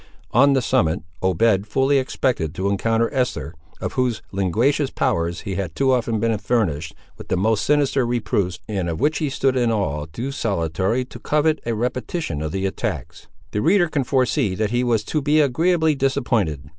On 0.31 0.53
the 0.53 0.63
summit, 0.63 1.03
Obed 1.21 1.67
fully 1.67 1.99
expected 1.99 2.55
to 2.55 2.67
encounter 2.69 3.13
Esther, 3.13 3.53
of 3.79 3.93
whose 3.93 4.23
linguacious 4.31 4.89
powers 4.89 5.41
he 5.41 5.53
had 5.53 5.75
too 5.75 5.91
often 5.91 6.19
been 6.19 6.35
furnished 6.39 6.95
with 7.19 7.27
the 7.27 7.37
most 7.37 7.63
sinister 7.63 8.03
reproofs, 8.03 8.57
and 8.67 8.89
of 8.89 8.99
which 8.99 9.19
he 9.19 9.29
stood 9.29 9.55
in 9.55 9.65
an 9.65 9.71
awe 9.71 10.07
too 10.11 10.31
salutary 10.31 11.05
to 11.05 11.19
covet 11.19 11.61
a 11.67 11.75
repetition 11.75 12.41
of 12.41 12.51
the 12.51 12.65
attacks. 12.65 13.27
The 13.51 13.61
reader 13.61 13.87
can 13.89 14.03
foresee 14.03 14.55
that 14.55 14.71
he 14.71 14.83
was 14.83 15.03
to 15.03 15.21
be 15.21 15.39
agreeably 15.39 15.93
disappointed. 15.93 16.63